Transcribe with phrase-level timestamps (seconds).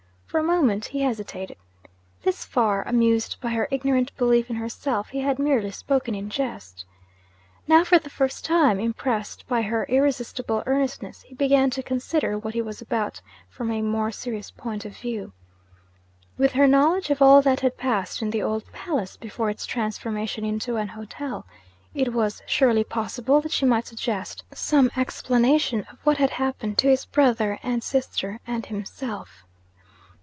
[0.31, 1.57] For a moment he hesitated.
[2.23, 6.85] Thus far, amused by her ignorant belief in herself, he had merely spoken in jest.
[7.67, 12.53] Now, for the first time, impressed by her irresistible earnestness, he began to consider what
[12.53, 13.19] he was about
[13.49, 15.33] from a more serious point of view.
[16.37, 20.45] With her knowledge of all that had passed in the old palace, before its transformation
[20.45, 21.45] into an hotel,
[21.93, 26.87] it was surely possible that she might suggest some explanation of what had happened to
[26.87, 29.45] his brother, and sister, and himself.